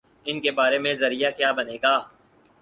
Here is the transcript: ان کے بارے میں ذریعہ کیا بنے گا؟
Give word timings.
ان 0.25 0.39
کے 0.39 0.51
بارے 0.51 0.77
میں 0.79 0.93
ذریعہ 0.93 1.31
کیا 1.37 1.51
بنے 1.51 1.77
گا؟ 1.83 1.95